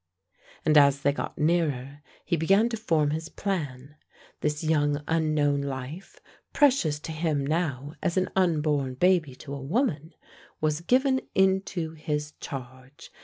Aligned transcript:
And 0.65 0.79
as 0.79 1.03
they 1.03 1.11
got 1.13 1.37
nearer, 1.37 2.01
he 2.25 2.35
began 2.35 2.69
to 2.69 2.75
form 2.77 3.11
his 3.11 3.29
plan. 3.29 3.97
This 4.39 4.63
young 4.63 5.03
unknown 5.07 5.61
life, 5.61 6.19
precious 6.53 6.99
to 7.01 7.11
him 7.11 7.45
now 7.45 7.93
as 8.01 8.17
an 8.17 8.29
unborn 8.35 8.95
baby 8.95 9.35
to 9.35 9.53
a 9.53 9.61
woman, 9.61 10.15
was 10.59 10.81
given 10.81 11.21
into 11.35 11.91
his 11.91 12.33
charge. 12.39 13.11